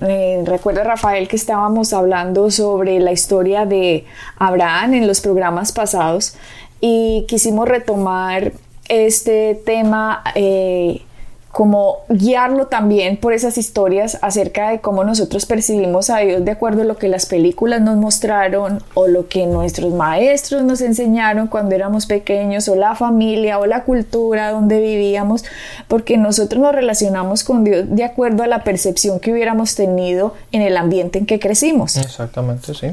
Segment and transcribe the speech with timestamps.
[0.00, 4.04] Eh, recuerda Rafael que estábamos hablando sobre la historia de
[4.38, 6.36] Abraham en los programas pasados
[6.80, 8.52] y quisimos retomar
[8.88, 11.02] este tema eh,
[11.50, 16.82] como guiarlo también por esas historias acerca de cómo nosotros percibimos a Dios de acuerdo
[16.82, 21.74] a lo que las películas nos mostraron o lo que nuestros maestros nos enseñaron cuando
[21.74, 25.44] éramos pequeños o la familia o la cultura donde vivíamos,
[25.88, 30.62] porque nosotros nos relacionamos con Dios de acuerdo a la percepción que hubiéramos tenido en
[30.62, 31.96] el ambiente en que crecimos.
[31.96, 32.88] Exactamente, sí.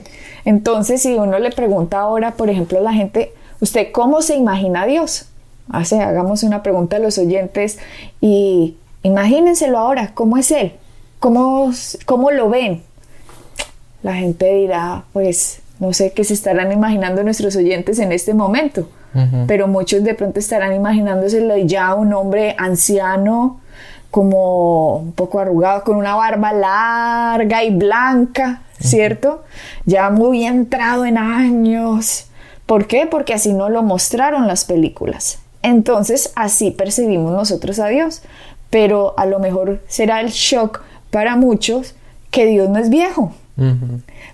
[0.46, 4.84] Entonces, si uno le pregunta ahora, por ejemplo, a la gente, ¿usted cómo se imagina
[4.84, 5.28] a Dios?
[5.70, 7.80] Hace, hagamos una pregunta a los oyentes
[8.22, 10.74] y imagínenselo ahora, ¿cómo es Él?
[11.20, 11.72] ¿Cómo,
[12.06, 12.84] cómo lo ven?
[14.04, 18.88] La gente dirá, pues no sé qué se estarán imaginando nuestros oyentes en este momento,
[19.48, 23.62] pero muchos de pronto estarán imaginándose ya un hombre anciano,
[24.12, 29.44] como un poco arrugado, con una barba larga y blanca, ¿cierto?
[29.86, 32.28] Ya muy entrado en años.
[32.66, 33.08] ¿Por qué?
[33.08, 35.40] Porque así no lo mostraron las películas.
[35.66, 38.22] Entonces así percibimos nosotros a Dios.
[38.70, 41.96] Pero a lo mejor será el shock para muchos
[42.30, 43.34] que Dios no es viejo.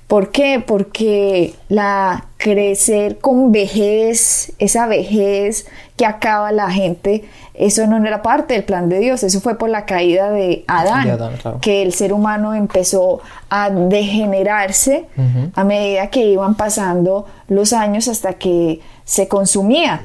[0.08, 0.64] ¿Por qué?
[0.66, 7.24] Porque la crecer con vejez, esa vejez que acaba la gente,
[7.54, 11.20] eso no era parte del plan de Dios, eso fue por la caída de Adán,
[11.62, 15.06] que el ser humano empezó a degenerarse
[15.54, 20.02] a medida que iban pasando los años hasta que se consumía.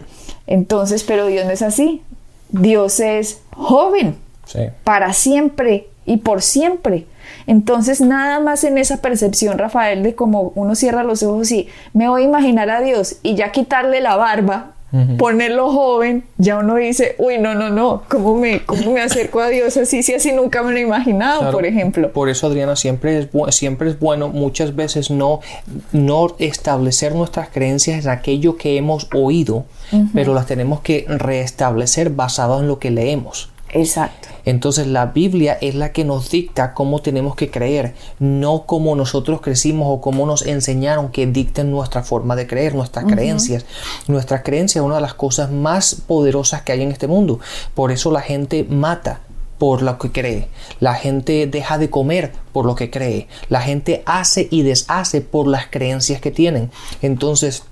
[0.47, 2.03] Entonces, pero Dios no es así.
[2.51, 4.17] Dios es joven
[4.85, 7.07] para siempre y por siempre.
[7.47, 12.09] Entonces, nada más en esa percepción, Rafael, de cómo uno cierra los ojos y me
[12.09, 14.76] voy a imaginar a Dios y ya quitarle la barba,
[15.19, 19.49] ponerlo joven, ya uno dice, uy, no, no, no, ¿cómo me, cómo me acerco a
[19.49, 20.03] Dios así?
[20.03, 22.13] Si así nunca me lo he imaginado, por ejemplo.
[22.13, 25.41] Por eso, Adriana, siempre es, siempre es bueno muchas veces no,
[25.93, 29.65] no establecer nuestras creencias en aquello que hemos oído,
[30.15, 33.51] pero las tenemos que restablecer basado en lo que leemos.
[33.71, 34.29] Exacto.
[34.45, 39.41] Entonces la Biblia es la que nos dicta cómo tenemos que creer, no cómo nosotros
[39.41, 43.67] crecimos o cómo nos enseñaron que dicten nuestra forma de creer, nuestras creencias.
[44.07, 47.41] Nuestras creencias es una de las cosas más poderosas que hay en este mundo.
[47.75, 49.21] Por eso la gente mata
[49.59, 50.49] por lo que cree.
[50.81, 53.27] La gente deja de comer por lo que cree.
[53.49, 56.71] La gente hace y deshace por las creencias que tienen.
[57.03, 57.65] Entonces,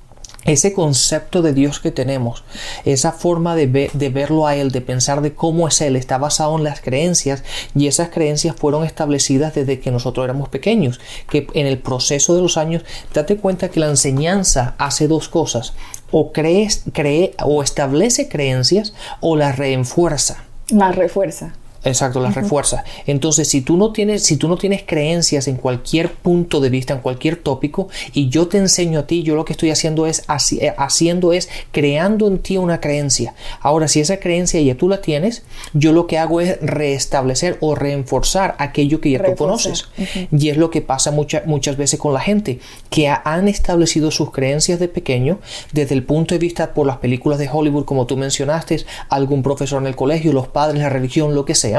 [0.44, 2.44] ese concepto de Dios que tenemos,
[2.84, 3.66] esa forma de,
[4.12, 7.42] verlo a Él, de pensar de cómo es Él, está basado en las creencias
[7.74, 12.42] y esas creencias fueron establecidas desde que nosotros éramos pequeños, que en el proceso de
[12.42, 15.74] los años, date cuenta que la enseñanza hace dos cosas,
[16.10, 20.44] o crees, cree o establece creencias o las refuerza.
[20.68, 21.52] Las refuerza.
[21.84, 22.82] Exacto, las refuerza.
[23.06, 26.94] Entonces, si tú no tienes, si tú no tienes creencias en cualquier punto de vista,
[26.94, 30.22] en cualquier tópico, y yo te enseño a ti, yo lo que estoy haciendo es
[30.60, 33.34] eh, haciendo es creando en ti una creencia.
[33.60, 35.42] Ahora, si esa creencia ya tú la tienes,
[35.74, 39.88] yo lo que hago es restablecer o reforzar aquello que ya tú conoces.
[40.36, 44.78] Y es lo que pasa muchas veces con la gente, que han establecido sus creencias
[44.80, 45.38] de pequeño
[45.72, 49.82] desde el punto de vista por las películas de Hollywood, como tú mencionaste, algún profesor
[49.82, 51.73] en el colegio, los padres, la religión, lo que sea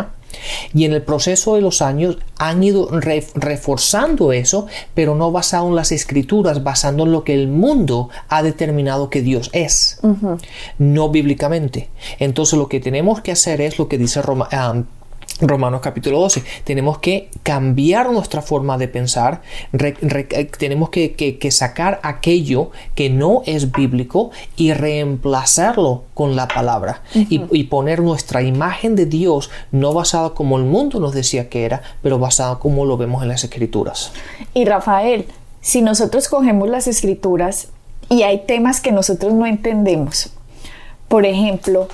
[0.74, 5.76] y en el proceso de los años han ido reforzando eso, pero no basado en
[5.76, 10.00] las escrituras, basando en lo que el mundo ha determinado que Dios es,
[10.78, 11.90] no bíblicamente.
[12.20, 14.84] Entonces lo que tenemos que hacer es lo que dice Roma, ah,
[15.42, 16.44] Romanos capítulo 12.
[16.64, 19.42] Tenemos que cambiar nuestra forma de pensar,
[19.74, 27.42] eh, tenemos que, sacar aquello que no es bíblico y reemplazarlo con la palabra y,
[27.52, 31.82] y, poner nuestra imagen de Dios no basada como el mundo nos decía que era,
[32.02, 34.12] pero basada como lo vemos en las escrituras.
[34.54, 35.26] Y Rafael,
[35.62, 37.70] si nosotros cogemos las escrituras
[38.10, 40.30] y hay temas que nosotros no entendemos,
[41.08, 41.88] por ejemplo,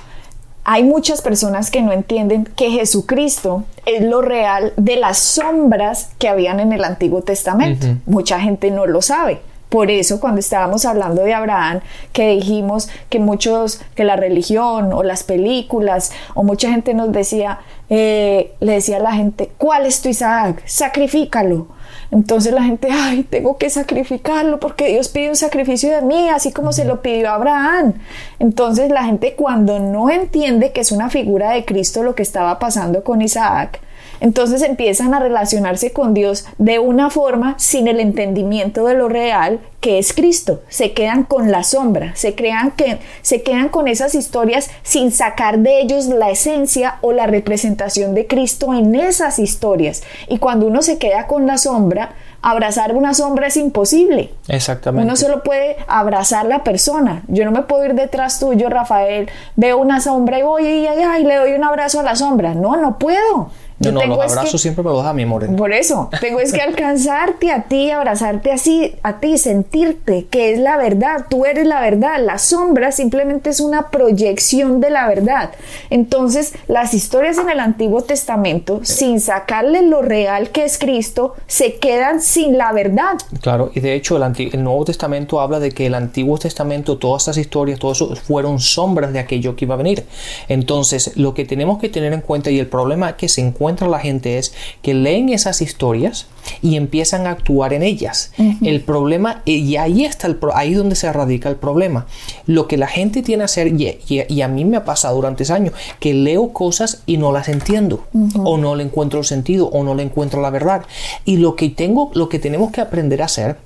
[0.64, 6.28] hay muchas personas que no entienden que Jesucristo es lo real de las sombras que
[6.28, 7.86] habían en el Antiguo Testamento.
[8.06, 9.40] Mucha gente no lo sabe.
[9.72, 11.80] Por eso cuando estábamos hablando de Abraham,
[12.12, 17.60] que dijimos que muchos, que la religión o las películas o mucha gente nos decía,
[17.88, 20.62] eh, le decía a la gente, ¿cuál es tu Isaac?
[20.66, 21.68] Sacrifícalo.
[22.10, 26.52] Entonces la gente, ay, tengo que sacrificarlo porque Dios pide un sacrificio de mí, así
[26.52, 27.94] como se lo pidió a Abraham.
[28.40, 32.58] Entonces la gente cuando no entiende que es una figura de Cristo lo que estaba
[32.58, 33.80] pasando con Isaac,
[34.22, 39.58] entonces empiezan a relacionarse con Dios de una forma sin el entendimiento de lo real
[39.80, 40.62] que es Cristo.
[40.68, 45.58] Se quedan con la sombra, se, crean que, se quedan con esas historias sin sacar
[45.58, 50.04] de ellos la esencia o la representación de Cristo en esas historias.
[50.28, 54.30] Y cuando uno se queda con la sombra, abrazar una sombra es imposible.
[54.46, 55.04] Exactamente.
[55.04, 57.24] Uno solo puede abrazar la persona.
[57.26, 61.24] Yo no me puedo ir detrás tuyo, Rafael, veo una sombra y voy y, y
[61.24, 62.54] le doy un abrazo a la sombra.
[62.54, 63.50] No, no puedo.
[63.82, 65.54] Yo no, los abrazos siempre me los da mi amor.
[65.56, 70.58] Por eso, tengo es que alcanzarte a ti, abrazarte así, a ti, sentirte que es
[70.58, 72.20] la verdad, tú eres la verdad.
[72.20, 75.50] La sombra simplemente es una proyección de la verdad.
[75.90, 81.76] Entonces, las historias en el Antiguo Testamento, sin sacarle lo real que es Cristo, se
[81.76, 83.18] quedan sin la verdad.
[83.40, 87.22] Claro, y de hecho el, el Nuevo Testamento habla de que el Antiguo Testamento, todas
[87.22, 90.04] esas historias, todo eso fueron sombras de aquello que iba a venir.
[90.48, 93.98] Entonces, lo que tenemos que tener en cuenta y el problema que se encuentra la
[93.98, 94.52] gente es
[94.82, 96.26] que leen esas historias
[96.60, 98.32] y empiezan a actuar en ellas.
[98.62, 102.06] El problema, y ahí está el ahí donde se radica el problema.
[102.46, 105.52] Lo que la gente tiene que hacer, y, a mí me ha pasado durante ese
[105.52, 108.04] año, que leo cosas y no las entiendo,
[108.44, 110.84] o no le encuentro el sentido, o no le encuentro la verdad.
[111.24, 113.56] Y lo que tengo, lo que tenemos que aprender a hacer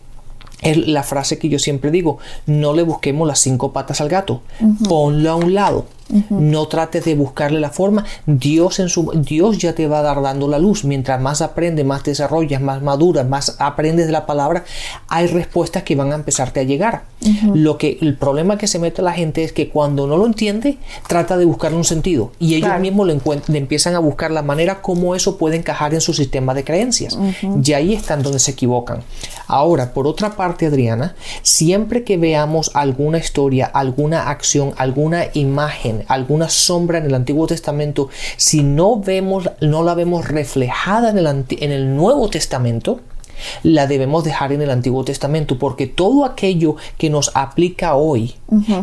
[0.62, 4.42] es la frase que yo siempre digo, no le busquemos las cinco patas al gato,
[4.88, 5.86] ponlo a un lado
[6.30, 8.04] no trates de buscarle la forma.
[8.26, 10.84] Dios, en su, Dios ya te va a dar dando la luz.
[10.84, 14.64] Mientras más aprendes, más desarrollas, más maduras, más aprendes de la palabra,
[15.08, 17.04] hay respuestas que van a empezarte a llegar.
[17.54, 20.78] Lo que el problema que se mete la gente es que cuando no lo entiende,
[21.08, 25.14] trata de buscarle un sentido y ellos mismos le, empiezan a buscar la manera como
[25.14, 27.18] eso puede encajar en su sistema de creencias.
[27.64, 29.02] Y ahí están donde se equivocan.
[29.48, 36.48] Ahora, por otra parte, Adriana, siempre que veamos alguna historia, alguna acción, alguna imagen alguna
[36.48, 41.72] sombra en el Antiguo Testamento, si no vemos, no la vemos reflejada en el, en
[41.72, 43.00] el Nuevo Testamento,
[43.62, 48.34] la debemos dejar en el Antiguo Testamento, porque todo aquello que nos aplica hoy,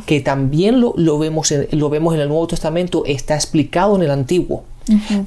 [0.05, 4.03] que también lo, lo, vemos en, lo vemos en el Nuevo Testamento, está explicado en
[4.03, 4.63] el Antiguo.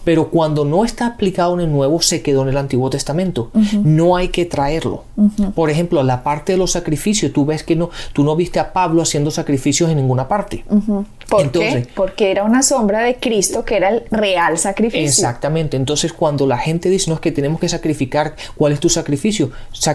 [0.05, 3.50] Pero cuando no está aplicado en el Nuevo, se quedó en el Antiguo Testamento.
[3.82, 5.05] No hay que traerlo.
[5.55, 8.73] Por ejemplo, la parte de los sacrificios, tú ves que no, tú no viste a
[8.73, 10.64] Pablo haciendo sacrificios en ninguna parte.
[11.29, 11.87] ¿Por qué?
[11.94, 15.06] Porque era una sombra de Cristo que era el real sacrificio.
[15.06, 15.76] Exactamente.
[15.76, 19.50] Entonces, cuando la gente dice, no es que tenemos que sacrificar, ¿cuál es tu sacrificio?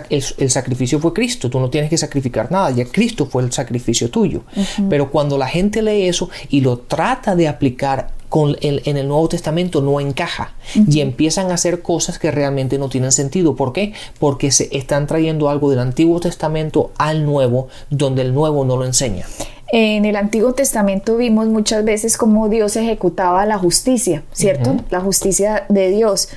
[0.09, 3.51] el, el, sacrificio fue Cristo, tú no tienes que sacrificar nada, ya Cristo fue el
[3.51, 4.43] sacrificio tuyo.
[4.89, 9.09] Pero cuando la gente lee eso y lo trata de aplicar con el, en el
[9.09, 13.57] Nuevo Testamento no encaja y empiezan a hacer cosas que realmente no tienen sentido.
[13.57, 13.91] ¿Por qué?
[14.19, 18.85] Porque se están trayendo algo del Antiguo Testamento al Nuevo donde el Nuevo no lo
[18.85, 19.25] enseña.
[19.73, 24.77] En el Antiguo Testamento vimos muchas veces cómo Dios ejecutaba la justicia, ¿cierto?
[24.89, 26.29] La justicia de Dios.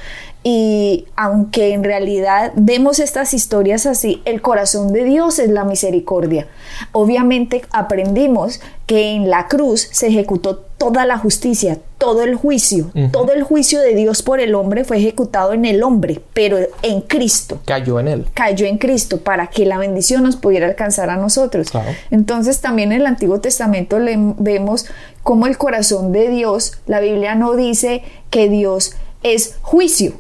[0.47, 6.49] Y aunque en realidad vemos estas historias así, el corazón de Dios es la misericordia.
[6.93, 13.33] Obviamente aprendimos que en la cruz se ejecutó toda la justicia, todo el juicio, todo
[13.33, 17.59] el juicio de Dios por el hombre fue ejecutado en el hombre, pero en Cristo.
[17.65, 18.27] Cayó en él.
[18.35, 21.69] Cayó en Cristo para que la bendición nos pudiera alcanzar a nosotros.
[22.11, 24.85] Entonces también en el Antiguo Testamento le vemos
[25.23, 30.13] como el corazón de Dios, la Biblia no dice que Dios es juicio,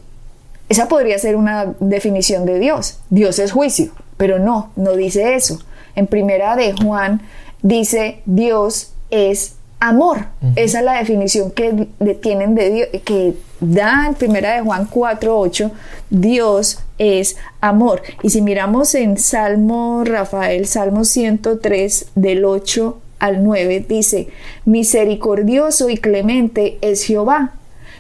[0.71, 3.01] esa podría ser una definición de Dios.
[3.11, 5.59] Dios es juicio, pero no, no dice eso.
[5.95, 7.21] En primera de Juan
[7.61, 9.57] dice Dios es
[9.89, 10.27] amor.
[10.57, 11.89] Esa es la definición que
[12.23, 15.71] tienen de Dios, que da en primera de Juan 4:8,
[16.11, 18.03] Dios es amor.
[18.23, 24.29] Y si miramos en Salmo Rafael, Salmo 103 del 8 al 9 dice,
[24.65, 27.53] misericordioso y clemente es Jehová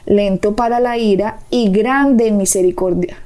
[0.06, 3.16] lento para la ira y grande en misericordia.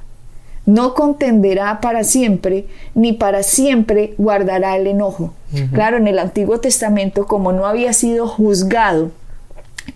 [0.65, 5.33] No contenderá para siempre, ni para siempre guardará el enojo.
[5.73, 9.11] Claro, en el Antiguo Testamento, como no había sido juzgado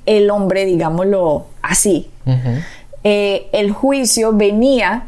[0.05, 2.09] el hombre, digámoslo así,
[3.03, 5.07] eh, el juicio venía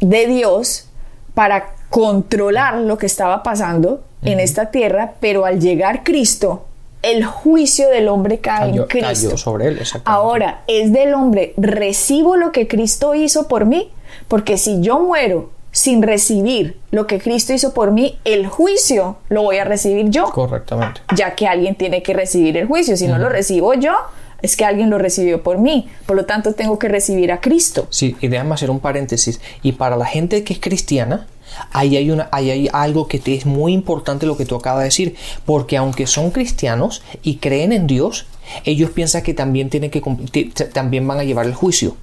[0.00, 0.88] de Dios
[1.34, 6.64] para controlar lo que estaba pasando en esta tierra, pero al llegar Cristo,
[7.02, 9.36] el juicio del hombre cae en Cristo.
[9.36, 13.90] sobre él, Ahora, es del hombre, recibo lo que Cristo hizo por mí,
[14.28, 19.42] porque si yo muero sin recibir lo que Cristo hizo por mí, el juicio lo
[19.42, 20.24] voy a recibir yo.
[20.30, 21.02] Correctamente.
[21.14, 22.96] Ya que alguien tiene que recibir el juicio.
[22.96, 23.92] Si no lo recibo yo,
[24.40, 25.88] es que alguien lo recibió por mí.
[26.06, 27.86] Por lo tanto, tengo que recibir a Cristo.
[27.90, 29.40] Sí, y déjame hacer un paréntesis.
[29.62, 31.26] Y para la gente que es cristiana,
[31.72, 34.80] ahí hay, una, ahí hay algo que te es muy importante lo que tú acabas
[34.80, 35.16] de decir.
[35.44, 38.26] Porque aunque son cristianos y creen en Dios,
[38.64, 40.00] ellos piensan que también, tienen que,
[40.72, 41.96] también van a llevar el juicio.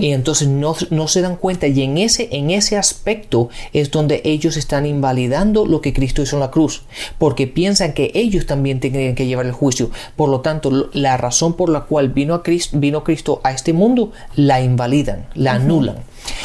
[0.00, 4.22] Y entonces no, no, se dan cuenta y en ese, en ese aspecto es donde
[4.24, 6.82] ellos están invalidando lo que Cristo hizo en la cruz,
[7.18, 9.90] porque piensan que ellos también tienen que llevar el juicio.
[10.14, 13.72] Por lo tanto, la razón por la cual vino, a Cristo, vino Cristo a este
[13.72, 15.96] mundo la invalidan, la anulan.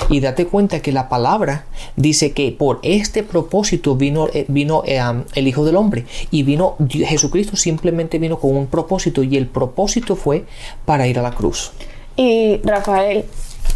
[0.10, 5.00] Y date cuenta que la palabra dice que por este propósito vino, eh, vino eh,
[5.36, 6.06] el Hijo del Hombre.
[6.30, 9.24] Y vino Jesucristo simplemente vino con un propósito.
[9.24, 10.46] Y el propósito fue
[10.86, 11.72] para ir a la cruz.
[12.22, 13.26] Y Rafael,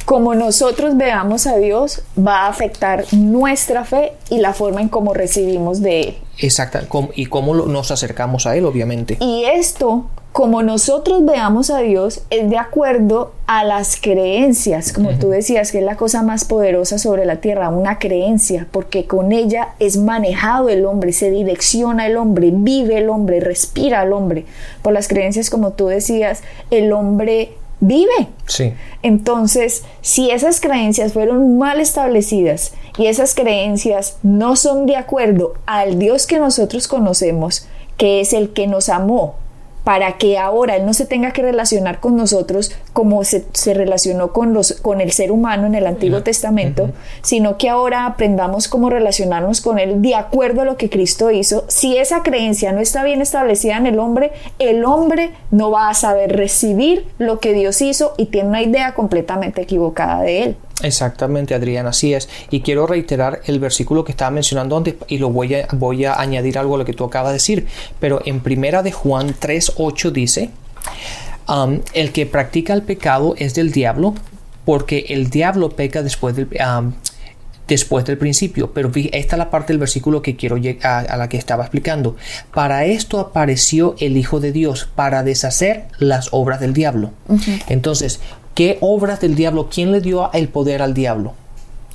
[0.06, 5.16] como nosotros veamos a Dios, va a afectar nuestra fe y la forma en cómo
[5.16, 6.18] recibimos de Él.
[6.38, 6.78] Exacto,
[7.16, 9.18] y cómo nos acercamos a Él, obviamente.
[9.20, 15.30] Y esto, como nosotros veamos a Dios, es de acuerdo a las creencias, como tú
[15.30, 19.70] decías, que es la cosa más poderosa sobre la tierra, una creencia, porque con ella
[19.80, 24.46] es manejado el hombre, se direcciona el hombre, vive el hombre, respira el hombre.
[24.84, 28.28] Por las creencias, como tú decías, el hombre vive.
[28.48, 28.74] Sí.
[29.02, 36.00] Entonces, si esas creencias fueron mal establecidas y esas creencias no son de acuerdo al
[36.00, 37.68] Dios que nosotros conocemos,
[37.98, 39.36] que es el que nos amó,
[39.86, 44.52] para que ahora Él no se tenga que relacionar con nosotros como se, relacionó con,
[44.52, 46.90] los, con el ser humano en el Antiguo Testamento,
[47.22, 51.66] sino que ahora aprendamos cómo relacionarnos con Él de acuerdo a lo que Cristo hizo.
[51.68, 55.94] Si esa creencia no está bien establecida en el hombre, el hombre no va a
[55.94, 60.58] saber recibir lo que Dios hizo y tiene una idea completamente equivocada de Él.
[60.82, 62.28] Exactamente, Adrián, así es.
[62.52, 66.20] Y quiero reiterar el versículo que estaba mencionando antes y lo voy a, voy a
[66.20, 67.68] añadir algo a lo que tú acabas de decir.
[68.00, 70.50] Pero en primera de Juan 3.8 dice,
[71.48, 74.16] um, el que practica el pecado es del diablo,
[74.66, 76.50] porque el diablo peca después del...
[76.60, 76.94] Um,
[77.68, 81.30] después del principio, pero esta es la parte del versículo que quiero llegar a, la
[81.30, 82.16] que estaba explicando.
[82.54, 87.12] Para esto apareció el Hijo de Dios, para deshacer las obras del diablo.
[87.68, 88.20] Entonces,
[88.56, 89.68] ¿Qué obras del diablo?
[89.70, 91.34] ¿Quién le dio el poder al diablo?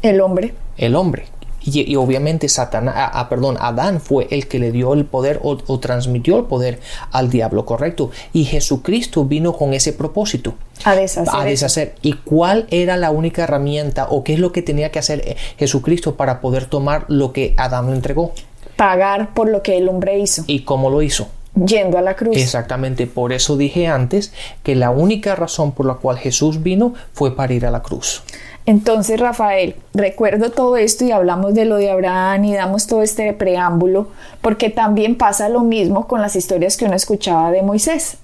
[0.03, 0.53] El hombre.
[0.77, 1.25] El hombre.
[1.63, 5.57] Y, obviamente Satanás, ah, ah, perdón, Adán fue el que le dio el poder o,
[5.79, 6.81] transmitió el poder
[7.13, 8.11] al diablo, correcto.
[8.35, 10.53] Y Jesucristo vino con ese propósito.
[10.85, 11.35] A deshacer.
[11.35, 11.95] A deshacer.
[12.03, 15.37] ¿Y cuál era la única herramienta o qué es lo que tenía que hacer eh,
[15.59, 18.35] Jesucristo para poder tomar lo que Adán le entregó?
[18.77, 20.45] Pagar por lo que el hombre hizo.
[20.47, 21.29] ¿Y cómo lo hizo?
[21.55, 22.37] Yendo a la cruz.
[22.37, 27.35] Exactamente, por eso dije antes que la única razón por la cual Jesús vino fue
[27.35, 28.23] para ir a la cruz.
[28.67, 33.33] Entonces, Rafael, recuerdo todo esto y hablamos de lo de Abraham y damos todo este
[33.33, 34.09] preámbulo,
[34.43, 38.19] porque también pasa lo mismo con las historias que uno escuchaba de Moisés.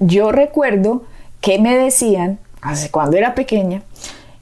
[0.00, 1.04] Yo recuerdo
[1.40, 3.82] que me decían, hace cuando era pequeña,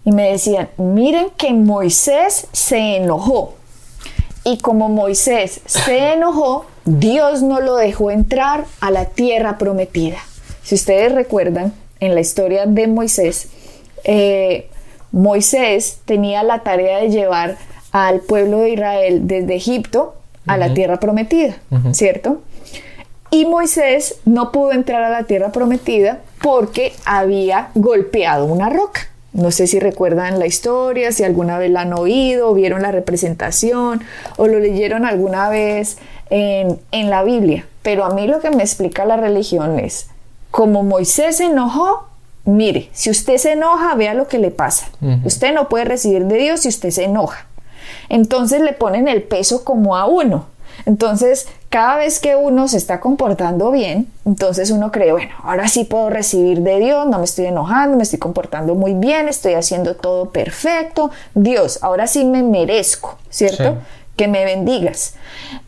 [0.04, 3.54] y me decían, miren que Moisés se enojó.
[4.44, 10.16] Y como Moisés se enojó, Dios no lo dejó entrar a la tierra prometida.
[10.62, 13.48] Si ustedes recuerdan, en la historia de Moisés,
[14.04, 14.70] eh,
[15.12, 17.58] Moisés tenía la tarea de llevar
[17.92, 20.14] al pueblo de Israel desde Egipto
[20.46, 21.56] a la tierra prometida,
[21.92, 22.40] ¿cierto?
[23.30, 29.08] Y Moisés no pudo entrar a la tierra prometida porque había golpeado una roca.
[29.32, 34.02] No sé si recuerdan la historia, si alguna vez la han oído, vieron la representación
[34.36, 35.98] o lo leyeron alguna vez
[36.30, 37.66] en, la Biblia.
[37.82, 40.08] Pero a mí lo que me explica la religión es,
[40.50, 42.08] como Moisés se enojó,
[42.44, 44.88] mire, si usted se enoja, vea lo que le pasa.
[45.24, 47.46] Usted no puede recibir de Dios si usted se enoja.
[48.08, 50.46] Entonces le ponen el peso como a uno.
[50.86, 55.84] Entonces, cada vez que uno se está comportando bien, entonces uno cree, bueno, ahora sí
[55.84, 59.94] puedo recibir de Dios, no me estoy enojando, me estoy comportando muy bien, estoy haciendo
[59.94, 61.10] todo perfecto.
[61.34, 63.76] Dios, ahora sí me merezco, ¿cierto?
[64.18, 65.14] que me bendigas.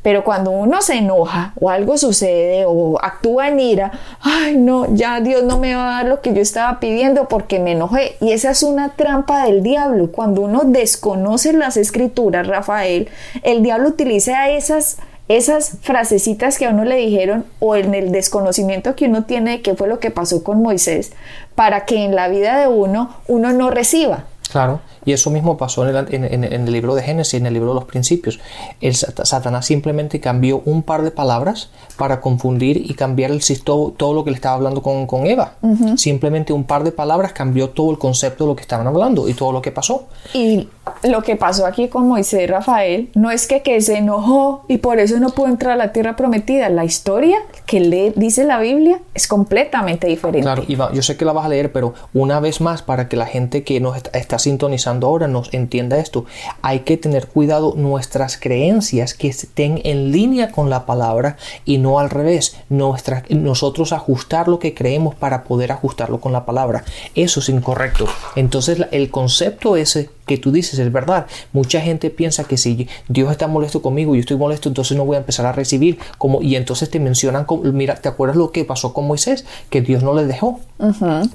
[0.03, 5.21] Pero cuando uno se enoja o algo sucede o actúa en ira, ay no, ya
[5.21, 8.17] Dios no me va a dar lo que yo estaba pidiendo porque me enojé.
[8.21, 10.11] Y esa es una trampa del diablo.
[10.11, 13.09] Cuando uno desconoce las escrituras, Rafael,
[13.45, 14.99] el diablo utiliza esas
[15.31, 19.63] esas frasecitas que a uno le dijeron o en el desconocimiento que uno tiene de
[19.63, 21.13] qué fue lo que pasó con Moisés
[21.55, 24.25] para que en la vida de uno uno no reciba.
[24.51, 27.55] Claro, Y eso mismo pasó en el, en- en el libro de Génesis, en el
[27.55, 28.39] libro de los principios.
[28.81, 33.93] El sat- Satanás simplemente cambió un par de palabras para confundir y cambiar el, todo,
[33.93, 35.55] todo lo que le estaba hablando con, con Eva.
[35.97, 39.35] Simplemente un par de palabras cambió todo el concepto de lo que estaban hablando y
[39.35, 40.07] todo lo que pasó.
[40.35, 40.69] Y
[41.03, 44.79] lo que pasó aquí con Moisés y Rafael no es que, que se enojó y
[44.79, 46.69] por eso no pudo entrar a la tierra prometida.
[46.69, 50.43] La historia que le dice la Biblia es completamente diferente.
[50.43, 53.17] Claro, Iván, yo sé que la vas a leer, pero una vez más, para que
[53.17, 56.25] la gente que nos está sintonizando ahora nos entienda esto,
[56.63, 61.99] hay que tener cuidado nuestras creencias que estén en línea con la palabra y no
[61.99, 62.57] al revés.
[62.69, 66.85] Nosotros ajustar lo que creemos para poder ajustarlo con la palabra.
[67.15, 68.07] Eso es incorrecto.
[68.37, 71.27] Entonces, el concepto ese que tú dices es verdad.
[71.53, 75.05] Mucha gente piensa que si Dios está molesto conmigo y yo estoy molesto, entonces no
[75.05, 75.99] voy a empezar a recibir.
[76.19, 79.45] Como, y entonces te mencionan, como, mira, ¿te acuerdas lo que pasó con Moisés?
[79.71, 80.61] Que Dios no le dejó.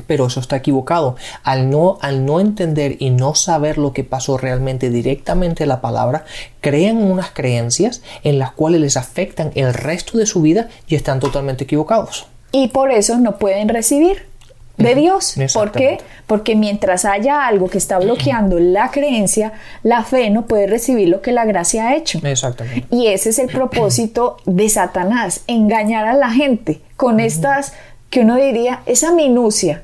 [0.08, 1.18] Pero eso está equivocado.
[1.44, 5.82] Al no, al no entender y no saber lo que pasó realmente directamente en la
[5.82, 6.24] palabra,
[6.62, 11.20] crean unas creencias en las cuales les afectan el resto de su vida y están
[11.20, 12.28] totalmente equivocados.
[12.54, 14.28] Y por eso no pueden recibir
[14.78, 15.36] de Dios.
[15.54, 16.00] ¿Por qué?
[16.28, 19.54] Porque mientras haya algo que está bloqueando la creencia,
[19.84, 22.20] la fe no puede recibir lo que la gracia ha hecho.
[22.24, 22.88] Exactamente.
[22.92, 27.74] Y ese es el propósito de Satanás, engañar a la gente con estas,
[28.10, 29.84] que uno diría, esa minucia,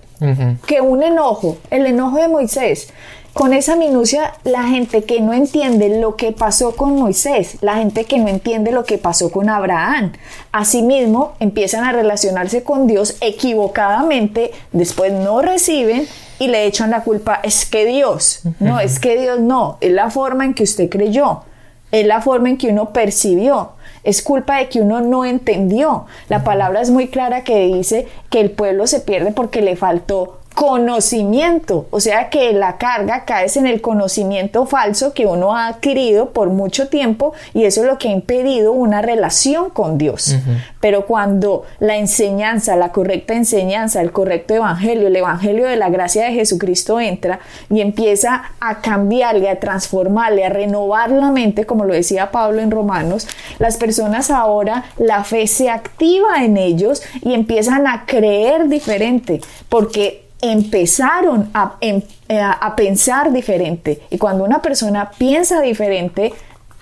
[0.68, 2.90] que un enojo, el enojo de Moisés,
[3.34, 8.04] con esa minucia, la gente que no entiende lo que pasó con Moisés, la gente
[8.04, 10.12] que no entiende lo que pasó con Abraham,
[10.52, 16.08] asimismo empiezan a relacionarse con Dios equivocadamente, después no reciben
[16.40, 20.10] y le echan la culpa, es que Dios, no, es que Dios no, es la
[20.10, 21.44] forma en que usted creyó,
[21.92, 23.72] es la forma en que uno percibió.
[24.04, 26.08] Es culpa de que uno no entendió.
[26.28, 30.41] La palabra es muy clara que dice que el pueblo se pierde porque le faltó
[30.54, 36.32] conocimiento, o sea que la carga cae en el conocimiento falso que uno ha adquirido
[36.32, 40.36] por mucho tiempo y eso es lo que ha impedido una relación con Dios.
[40.80, 46.26] Pero cuando la enseñanza, la correcta enseñanza, el correcto evangelio, el evangelio de la gracia
[46.26, 47.40] de Jesucristo entra
[47.70, 52.72] y empieza a cambiarle, a transformarle, a renovar la mente, como lo decía Pablo en
[52.72, 53.28] Romanos,
[53.58, 60.31] las personas ahora la fe se activa en ellos y empiezan a creer diferente, porque
[60.42, 64.02] empezaron a, em- eh, a pensar diferente.
[64.10, 66.34] Y cuando una persona piensa diferente,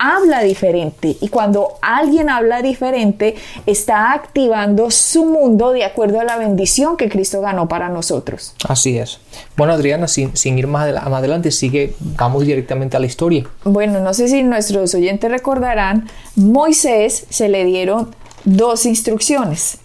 [0.02, 1.14] habla diferente.
[1.20, 3.34] Y cuando alguien habla diferente,
[3.66, 8.54] está activando su mundo de acuerdo a la bendición que Cristo ganó para nosotros.
[8.66, 9.18] Así es.
[9.58, 13.44] Bueno, Adriana, sin, sin ir más, adela- más adelante, sigue, vamos directamente a la historia.
[13.64, 19.76] Bueno, no sé si nuestros oyentes recordarán, Moisés se le dieron dos instrucciones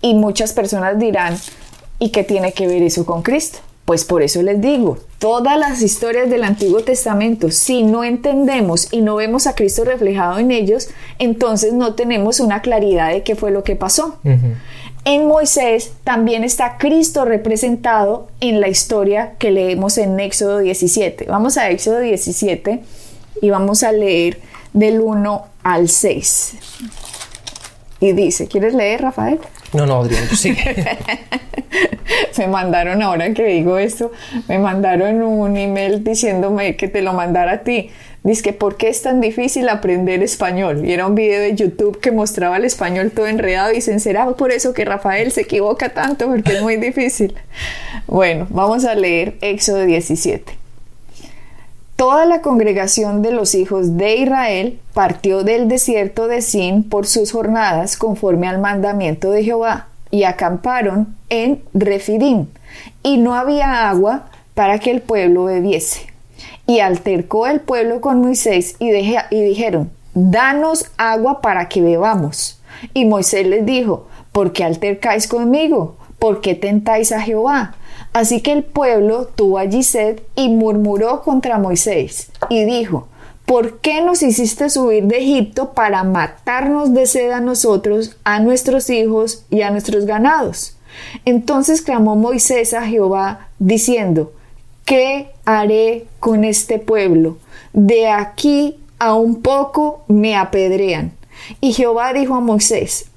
[0.00, 1.36] y muchas personas dirán,
[2.00, 3.60] ¿y qué tiene que ver eso con Cristo?
[3.84, 9.00] Pues por eso les digo, todas las historias del Antiguo Testamento, si no entendemos y
[9.00, 13.50] no vemos a Cristo reflejado en ellos, entonces no tenemos una claridad de qué fue
[13.50, 14.18] lo que pasó.
[15.04, 21.26] En Moisés también está Cristo representado en la historia que leemos en Éxodo 17.
[21.26, 22.80] Vamos a Éxodo 17
[23.42, 24.38] y vamos a leer
[24.72, 26.54] del 1 al 6.
[28.00, 29.40] Y dice, ¿quieres leer, Rafael?
[29.72, 30.98] No, no, tú sigue.
[32.38, 34.10] me mandaron, ahora que digo esto,
[34.48, 37.90] me mandaron un email diciéndome que te lo mandara a ti.
[38.22, 40.84] Dice que ¿por qué es tan difícil aprender español?
[40.84, 44.26] Y era un video de YouTube que mostraba el español todo enredado y dicen, ¿será
[44.32, 46.26] por eso que Rafael se equivoca tanto?
[46.26, 47.34] Porque es muy difícil.
[48.06, 50.59] Bueno, vamos a leer Éxodo 17.
[52.00, 57.30] Toda la congregación de los hijos de Israel partió del desierto de Sin por sus
[57.30, 62.46] jornadas conforme al mandamiento de Jehová y acamparon en Refidim
[63.02, 66.06] y no había agua para que el pueblo bebiese.
[66.66, 72.62] Y altercó el pueblo con Moisés y, y dijeron, danos agua para que bebamos.
[72.94, 75.98] Y Moisés les dijo, ¿por qué altercáis conmigo?
[76.18, 77.74] ¿Por qué tentáis a Jehová?
[78.12, 83.06] Así que el pueblo tuvo allí sed y murmuró contra Moisés y dijo,
[83.46, 88.90] ¿por qué nos hiciste subir de Egipto para matarnos de sed a nosotros, a nuestros
[88.90, 90.76] hijos y a nuestros ganados?
[91.24, 94.32] Entonces clamó Moisés a Jehová diciendo,
[94.84, 97.38] ¿qué haré con este pueblo?
[97.72, 101.12] De aquí a un poco me apedrean.
[101.60, 103.09] Y Jehová dijo a Moisés,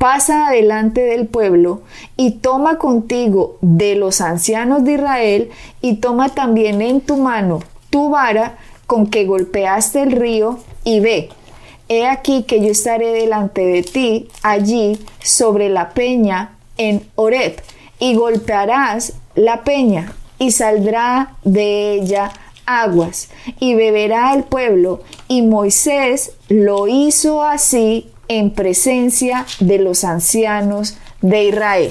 [0.00, 1.82] pasa adelante del pueblo
[2.16, 5.50] y toma contigo de los ancianos de Israel
[5.82, 7.60] y toma también en tu mano
[7.90, 11.28] tu vara con que golpeaste el río y ve.
[11.90, 17.60] He aquí que yo estaré delante de ti allí sobre la peña en Horeb
[17.98, 22.32] y golpearás la peña y saldrá de ella
[22.64, 25.02] aguas y beberá el pueblo.
[25.28, 31.90] Y Moisés lo hizo así en presencia de los ancianos de Israel.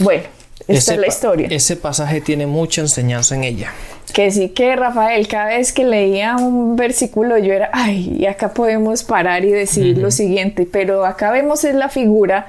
[0.00, 0.24] Bueno,
[0.66, 1.46] esta es la historia.
[1.48, 3.72] Ese pasaje tiene mucha enseñanza en ella.
[4.12, 8.52] Que sí que Rafael, cada vez que leía un versículo yo era, ay, y acá
[8.52, 12.48] podemos parar y decir lo siguiente, pero acá vemos es la figura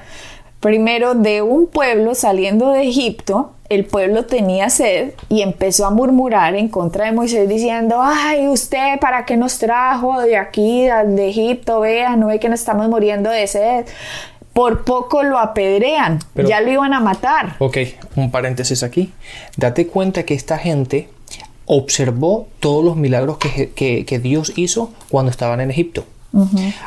[0.58, 6.54] primero de un pueblo saliendo de Egipto, el pueblo tenía sed y empezó a murmurar
[6.54, 11.80] en contra de Moisés diciendo, ay, usted, ¿para qué nos trajo de aquí, de Egipto?
[11.80, 13.86] Vea, no ve que nos estamos muriendo de sed
[14.58, 17.54] por poco lo apedrean, ya lo iban a matar.
[17.60, 17.78] Ok,
[18.16, 19.12] un paréntesis aquí.
[19.56, 21.08] Date cuenta que esta gente
[21.64, 26.06] observó todos los milagros que, Dios hizo cuando estaban en Egipto.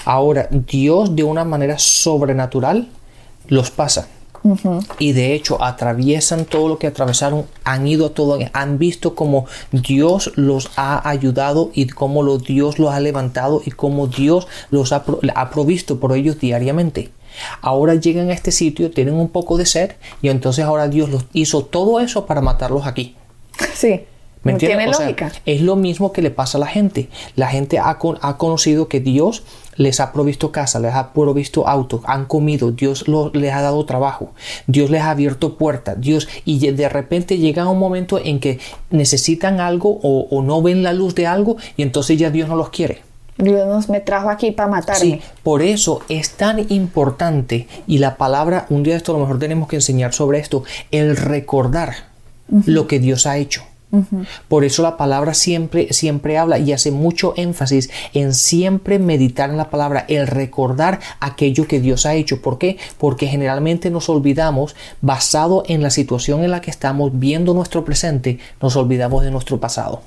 [0.03, 2.89] Ahora, Dios de una manera sobrenatural
[3.47, 4.09] los pasa.
[4.99, 9.45] Y de hecho atraviesan todo lo que atravesaron, han ido a todo, han visto cómo
[9.71, 14.93] Dios los ha ayudado y cómo lo, Dios los ha levantado y cómo Dios los
[14.93, 15.03] ha,
[15.35, 17.11] ha provisto por ellos diariamente.
[17.61, 21.25] Ahora llegan a este sitio, tienen un poco de sed y entonces ahora Dios los
[21.33, 23.15] hizo todo eso para matarlos aquí.
[23.73, 24.01] Sí.
[24.43, 25.31] ¿Me Tiene lógica.
[25.45, 27.09] es lo mismo que le pasa a la gente.
[27.35, 27.89] La gente ha,
[28.21, 29.43] ha, conocido que Dios
[29.75, 34.31] les ha provisto casa, les ha provisto autos, han comido, Dios les ha dado trabajo,
[34.65, 39.59] Dios les ha abierto puertas, Dios, y de repente llega un momento en que necesitan
[39.59, 42.69] algo o, o no ven la luz de algo y entonces ya Dios no los
[42.69, 43.01] quiere.
[43.37, 44.99] Dios me trajo aquí para matarme.
[44.99, 49.21] Sí, por eso es tan importante y la palabra, un día de esto a lo
[49.21, 51.93] mejor tenemos que enseñar sobre esto, el recordar
[52.65, 53.63] lo que Dios ha hecho.
[54.47, 59.57] Por eso la palabra siempre, siempre habla y hace mucho énfasis en siempre meditar en
[59.57, 62.41] la palabra, el recordar aquello que Dios ha hecho.
[62.41, 62.77] ¿Por qué?
[62.97, 68.39] Porque generalmente nos olvidamos, basado en la situación en la que estamos viendo nuestro presente,
[68.61, 70.01] nos olvidamos de nuestro pasado.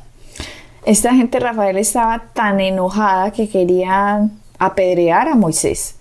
[0.87, 5.97] Esta gente, Rafael, estaba tan enojada que quería apedrear a Moisés.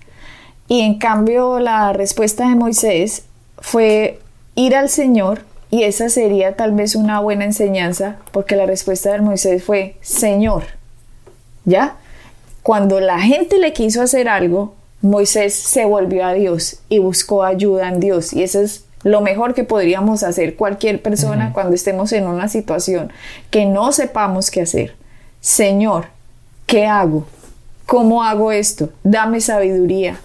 [0.68, 3.26] Y en cambio la respuesta de Moisés
[3.60, 4.20] fue
[4.56, 9.22] ir al Señor y esa sería tal vez una buena enseñanza porque la respuesta de
[9.22, 10.66] Moisés fue Señor.
[11.66, 11.96] ¿Ya?
[12.62, 17.90] Cuando la gente le quiso hacer algo, Moisés se volvió a Dios y buscó ayuda
[17.90, 18.34] en Dios.
[18.34, 23.12] Y eso es lo mejor que podríamos hacer cualquier persona cuando estemos en una situación
[23.50, 24.94] que no sepamos qué hacer.
[25.42, 26.06] Señor,
[26.68, 27.26] ¿qué hago?
[27.88, 28.92] ¿Cómo hago esto?
[29.04, 30.20] Dame sabiduría.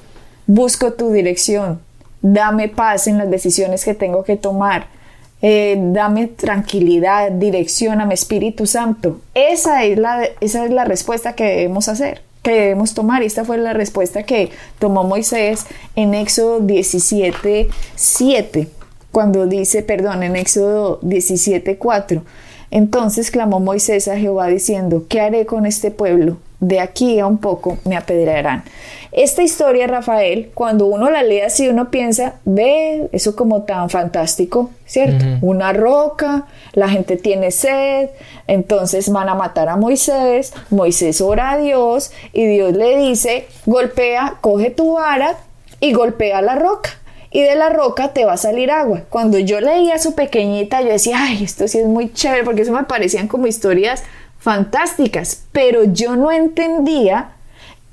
[0.46, 1.80] Busco tu dirección.
[2.20, 4.97] Dame paz en las decisiones que tengo que tomar.
[5.40, 9.20] Eh, dame tranquilidad, mi Espíritu Santo.
[9.35, 13.22] Esa es, la, esa es la respuesta que debemos hacer que debemos tomar.
[13.22, 18.68] Y esta fue la respuesta que tomó Moisés en Éxodo 17, 7,
[19.12, 22.22] cuando dice, perdón, en Éxodo 17, 4.
[22.70, 26.38] Entonces clamó Moisés a Jehová diciendo, ¿qué haré con este pueblo?
[26.60, 28.64] De aquí a un poco me apedrearán.
[29.12, 34.70] Esta historia, Rafael, cuando uno la lee así, uno piensa, ve, eso como tan fantástico,
[34.84, 35.24] ¿cierto?
[35.40, 38.10] Una roca, la gente tiene sed,
[38.46, 44.36] entonces van a matar a Moisés, Moisés ora a Dios y Dios le dice, golpea,
[44.40, 45.36] coge tu vara
[45.80, 46.90] y golpea la roca
[47.30, 49.02] y de la roca te va a salir agua.
[49.10, 52.72] Cuando yo leía su pequeñita, yo decía, ay, esto sí es muy chévere, porque eso
[52.72, 54.02] me parecían como historias
[54.38, 57.33] fantásticas, pero yo no entendía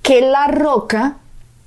[0.01, 1.17] que la roca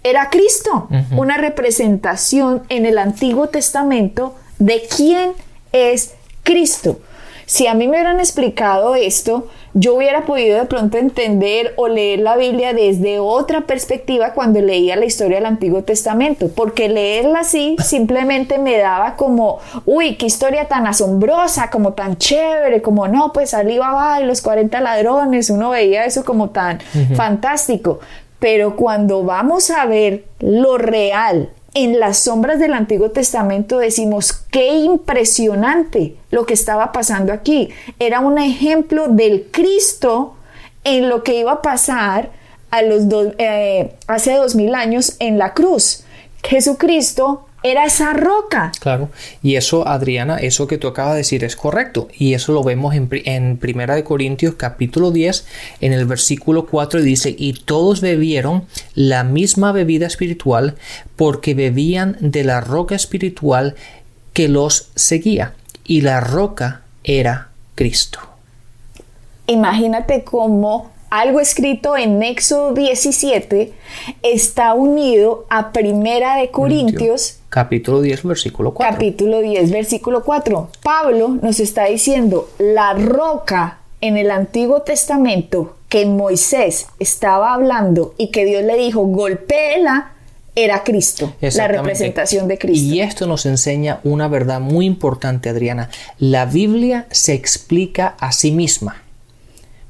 [0.05, 5.33] era Cristo, una representación en el Antiguo Testamento de quién
[5.73, 6.15] es
[6.45, 7.01] Cristo.
[7.47, 12.21] Si a mí me hubieran explicado esto, yo hubiera podido de pronto entender o leer
[12.21, 17.77] la Biblia desde otra perspectiva cuando leía la historia del Antiguo Testamento, porque leerla así
[17.85, 23.55] simplemente me daba como, uy, qué historia tan asombrosa, como tan chévere, como no, pues
[23.55, 26.81] Alibaba y los 40 ladrones, uno veía eso como tan
[27.15, 28.01] fantástico.
[28.41, 34.79] Pero cuando vamos a ver lo real en las sombras del Antiguo Testamento decimos, qué
[34.79, 37.71] impresionante lo que estaba pasando aquí.
[37.99, 40.35] Era un ejemplo del Cristo
[40.85, 42.31] en lo que iba a pasar
[42.71, 43.05] a los
[43.39, 46.05] eh, hace dos mil años en la cruz.
[46.43, 48.73] Jesucristo era esa roca.
[48.81, 49.11] Claro,
[49.43, 52.09] y eso, Adriana, eso que tú acabas de decir es correcto.
[52.17, 55.47] Y eso lo vemos en, en Primera de Corintios capítulo 10,
[55.81, 60.77] en el versículo 4 dice, y todos bebieron la misma bebida espiritual
[61.17, 63.75] porque bebían de la roca espiritual
[64.33, 65.55] que los seguía.
[65.85, 68.21] Y la roca era Cristo.
[69.47, 73.73] Imagínate cómo algo escrito en Éxodo 17
[74.23, 78.95] está unido a Primera de Corintios capítulo 10 versículo 4.
[78.95, 80.71] Capítulo 10 versículo 4.
[80.83, 88.31] Pablo nos está diciendo, la roca en el Antiguo Testamento que Moisés estaba hablando y
[88.31, 90.13] que Dios le dijo, golpéela,
[90.55, 92.85] era Cristo, la representación de Cristo.
[92.85, 95.89] Y esto nos enseña una verdad muy importante, Adriana.
[96.19, 99.03] La Biblia se explica a sí misma.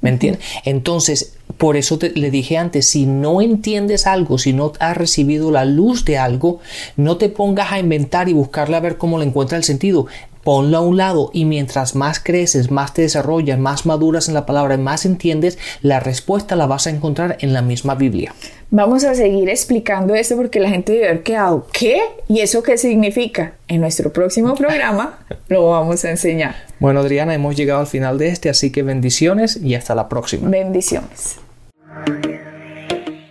[0.01, 0.45] ¿Me entiendes?
[0.65, 5.65] Entonces, por eso le dije antes, si no entiendes algo, si no has recibido la
[5.65, 6.61] luz de algo,
[6.97, 10.07] no te pongas a inventar y buscarle a ver cómo le encuentra el sentido
[10.49, 14.47] ponlo a un lado y mientras más creces, más te desarrollas, más maduras en la
[14.47, 18.35] palabra, más entiendes, la respuesta la vas a encontrar en la misma Biblia.
[18.71, 22.03] Vamos a seguir explicando esto porque la gente debe haber quedado, ¿qué?
[22.29, 23.55] ¿Y eso qué significa?
[23.67, 26.55] En nuestro próximo programa lo vamos a enseñar.
[26.79, 30.51] Bueno, Adriana, hemos llegado al final de este, así que bendiciones y hasta la próxima.
[30.51, 31.37] Bendiciones.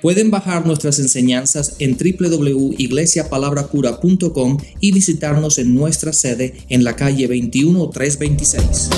[0.02, 8.90] Pueden bajar nuestras enseñanzas en www.iglesiapalabracura.com y visitarnos en nuestra sede en la calle 21326.